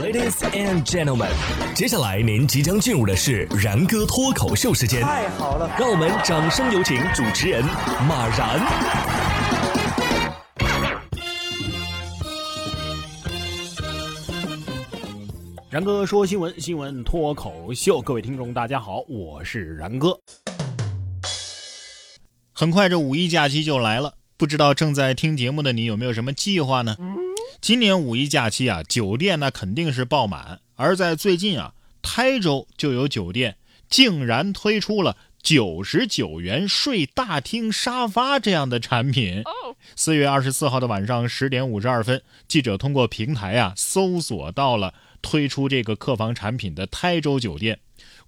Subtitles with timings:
[0.00, 1.28] Ladies and gentlemen，
[1.74, 5.02] 接下来您即将进入的是然哥脱口秀时间。
[5.02, 7.62] 太好了，让我们掌声有请主持人
[8.08, 8.58] 马然。
[15.68, 20.18] 然哥说新闻，新闻脱口秀，各位听众大家好，我是然哥。
[22.54, 26.96] 很快这五一假期就来了，不知道正在听节目的你有没有什么计划呢？
[27.60, 30.60] 今年五一假期啊，酒店那肯定是爆满。
[30.76, 33.56] 而在最近啊，台州就有酒店
[33.88, 39.42] 竟然推出了九十九元睡大厅沙发这样的产品。
[39.96, 44.94] 四月二十四号的晚上十点五十二分，记者通过平台啊搜索到了。
[45.22, 47.78] 推出这个客房产品的台州酒店，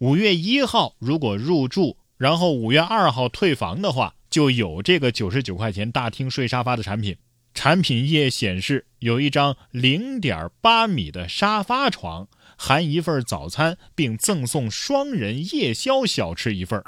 [0.00, 7.16] 五月一号如果入住，然后五月二号退房的话，就有这个九十九块钱大厅睡沙发的产品。
[7.54, 16.82] 产品页显示有一张零点八米的沙发床，含一份早餐，并赠送双人夜宵小吃一份。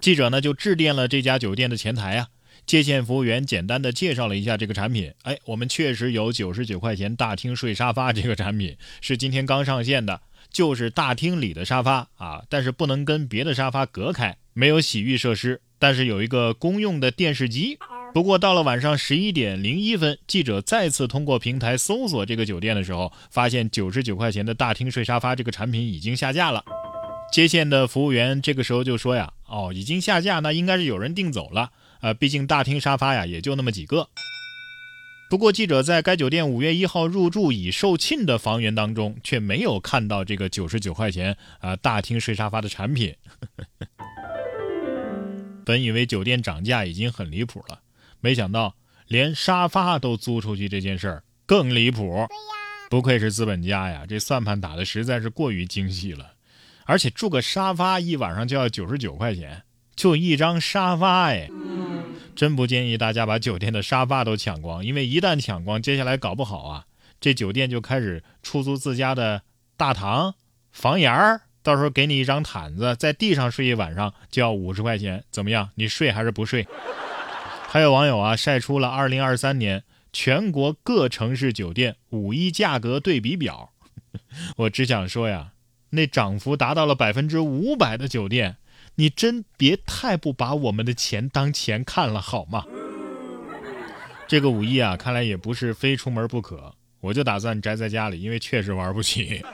[0.00, 2.28] 记者呢就致电了这家酒店的前台啊。
[2.66, 17.78] 接线服务员简单的介绍了一下这个产品，哎，我们确实有九十九块钱大厅睡沙发这个产品，是今天刚上线的，就是大厅里的沙发啊，但是不能跟别的沙发隔开，没有洗浴设施，但是有一个公用的电视机。
[18.14, 26.64] 不过到了晚上十一点零一分，记者再次通过平台搜索这个酒店的时候，发现九十九块钱的大厅睡沙发这个产品已经下架了。
[27.32, 31.72] 接线的服务员这个时候就说呀，哦，已经下架，那应该是有人订走了。
[32.02, 34.08] 呃，毕竟大厅沙发呀也就那么几个。
[35.28, 43.12] 不过记者在该酒店五月一号入住已售罄的房源当中，却没有看到这个九十九块钱啊大厅睡沙发的产品。
[45.66, 47.80] 本以为酒店涨价已经很离谱了，
[48.24, 48.74] 没想到
[49.06, 52.26] 连沙发都租出去这件事儿更离谱。
[52.88, 56.32] 不愧是资本家呀，这算盘打的实在是过于精细了。
[56.86, 59.64] 而且住个沙发一晚上就要九十九块钱。
[59.94, 61.50] 就一张沙发哎，
[62.34, 66.86] 真不建议大家把酒店的沙发都抢光，因为一旦抢光，接下来搞不好啊，
[67.20, 69.42] 这酒店就开始出租自家的
[69.76, 70.34] 大堂、
[70.72, 75.68] 房檐儿，到时候给你一张毯子，在地上睡一晚上就要五十块钱，怎么样？
[75.74, 76.66] 你睡还是不睡？
[77.74, 83.72] 还有网友啊晒出了二零二三年全国各城市酒店五一价格对比表，
[84.58, 85.54] 我只想说呀，
[85.90, 88.58] 那涨幅达到了百分之五百的酒店。
[88.94, 92.64] 你真别太不把我们的钱当钱看了好吗？
[94.28, 99.44] 这个五一啊，看来也不是非出门不可，我就打算宅在家里，因为确实玩不起。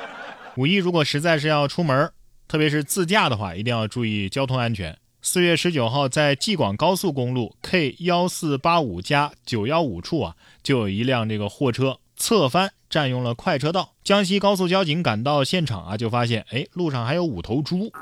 [0.58, 2.12] 五一如果实在是要出门，
[2.46, 4.98] 特别是自驾的话，一定要注意交通安全。
[5.22, 13.92] 四月十九号，在济广高速公路 K 幺四八五加九幺五处啊，就有一辆这个货车侧翻，占用了快车道。
[14.02, 17.92] 江西高速交警赶到现场啊，就发现，哎，路上还有五头猪。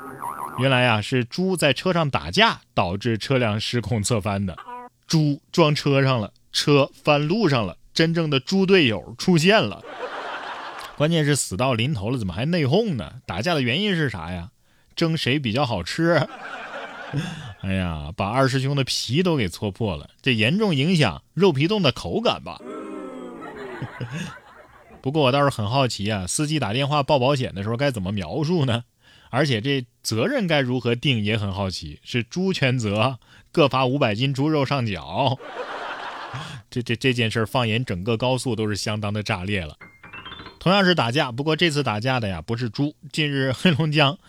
[0.59, 4.57] 原来呀，是猪在车上打架，导致车辆失控侧翻的。
[5.05, 9.83] 猪撞车上了，车翻路上了，真正的猪队友出现了。
[10.95, 13.15] 关键是死到临头了，怎么还内讧呢？
[13.25, 14.51] 打架的原因是啥呀？
[14.95, 16.25] 争谁比较好吃？
[17.61, 22.59] 哎呀，把二师兄的皮都给搓破了，这严重影响肉皮冻的口感吧？
[25.01, 28.83] 不过我倒是很好奇啊，司机打电话报保险的时候该怎么描述呢？
[29.31, 33.17] 而且这责任该如何定也很好奇，是猪全责，
[33.51, 35.37] 各罚五百斤猪肉上缴。
[36.69, 39.75] 这这这件事放眼整个高速都是相当的炸裂了。
[40.59, 42.93] 同样是打架，不过这次打架的呀不是猪。
[43.13, 44.19] 近日黑龙江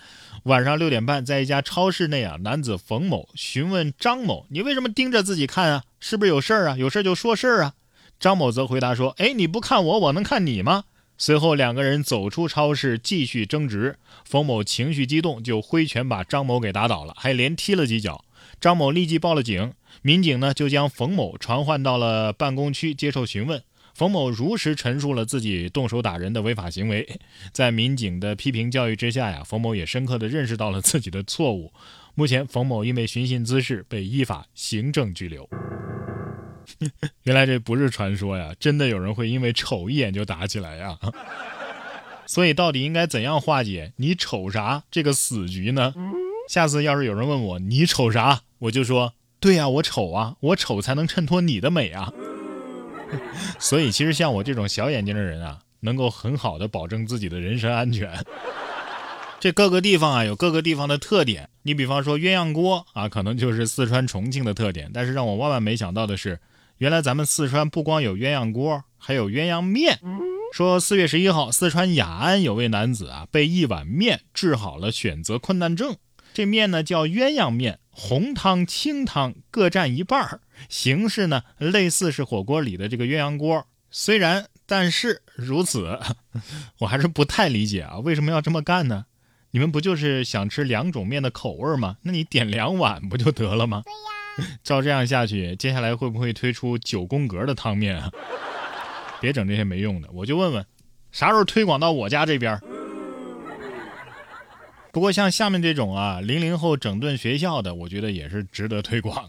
[0.44, 5.82] 晚上六点半，在一家超市内啊，男子冯某询问张某：“你为什么盯着自己看啊？
[5.98, 6.76] 是不是有事儿啊？
[6.76, 7.74] 有事儿就说事儿啊。”
[8.20, 10.84] 张某则回答说：“哎，你不看我，我能看你吗？”
[11.18, 13.98] 随后，两个人走出超市，继续争执。
[14.24, 18.24] 冯某情绪激动，就挥拳把张某给打倒了，还连踢了几脚。
[18.60, 23.62] 张某立即报了警，民警呢就将冯某传唤到了办公区接受询问。
[23.94, 27.20] 冯某如实陈述了自己动手打人的违法行为。
[27.52, 31.72] 在民警的批评教育之下呀，冯某也深刻的认识到了自己的错误。
[32.14, 35.48] 目前，冯某因为寻衅滋事被依法行政拘留。
[37.24, 40.98] 原来这不是传说呀，真的有人会因为瞅一眼就打起来呀。
[42.26, 45.94] 所以到底应该怎样化解你瞅啥这个死局呢？
[46.48, 52.12] 下次要是有人问我你瞅啥，我就说对呀，我丑啊，我丑才能衬托你的美啊。
[53.58, 58.12] 所以其实像我这种小眼睛的人啊，能够很好的保证自己的人身安全。
[59.40, 64.90] 这各个地方啊有各个地方的特点，你比方说鸳鸯锅啊，可能就是四川重庆的特点。
[64.92, 66.38] 但是让我万万没想到的是。
[66.78, 69.98] 原来咱们四川不光有鸳鸯锅，还有鸳鸯面。
[70.54, 75.96] 说四月十一号，四川雅安有位男子啊，被一碗面治好了选择困难症。
[76.32, 83.66] 这面呢叫鸳鸯面，红汤清汤各占一半儿，形式呢类似是火锅里的这个鸳鸯锅。
[83.90, 85.98] 虽然但是如此，
[86.78, 89.06] 我还是不太理解啊，为什么要这么干呢？
[89.50, 91.96] 你们不就是想吃两种面的口味吗？
[92.02, 93.82] 那你点两碗不就得了吗？
[93.84, 93.96] 对呀。
[94.62, 98.10] 照这样下去，接下来会不会推出九宫格的汤面啊？
[99.20, 100.64] 别整这些没用的，我就问问，
[101.10, 102.58] 啥时候推广到我家这边？
[104.92, 109.28] 不过像下面这种啊，零零后整顿学校的，我觉得也是值得推广。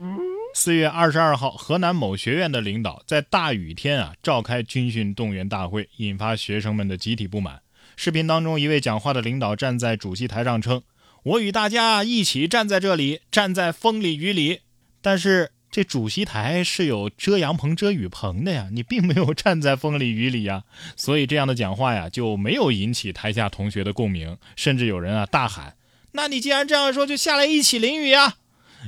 [0.54, 7.62] 四月二十二号，河南某学院的领导在大雨天啊召开军训动员大会，引发学生们的集体不满。
[7.96, 10.82] 视频当中，一位讲话的领导站在主席台上称
[11.24, 14.62] ：“我与大家一起站在这里，站在风里雨里。”
[15.02, 15.52] 但是。
[15.72, 20.66] 这主席台是有遮阳棚、遮雨棚的呀，你并没有站在风里雨里呀，
[20.98, 25.78] 所以这样的讲话呀就没有引起台下同学的共鸣，甚至有人啊大喊
[26.12, 28.36] ：“那你既然这样说，就下来一起淋雨呀！”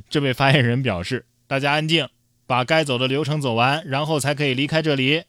[0.10, 2.10] 这位发言人表示：“大家安静，
[2.46, 5.24] 把该走的流程走完，然后才可以离开这里。”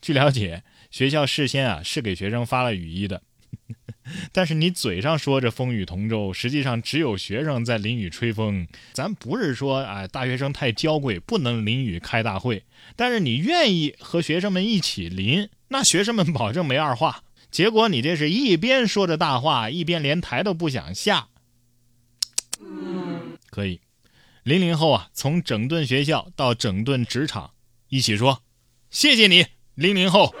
[0.00, 3.22] 据了解，学校事先啊是给学生发了雨衣的。
[4.32, 8.66] 但是你嘴上说着风雨同舟，实际上只有学生在淋雨吹风。
[8.92, 12.62] 咱不是说哎大学生太娇贵不能淋雨开大会，
[12.94, 17.24] 但是你愿意和学生们一起淋，那学生们保证没二话。
[17.50, 21.28] 结果你这是一边说着大话，一边连台都不想下。
[23.50, 23.80] 可以，
[24.42, 27.52] 零零后啊，从整顿学校到整顿职场，
[27.88, 28.42] 一起说，
[28.90, 30.34] 谢谢你，零零后。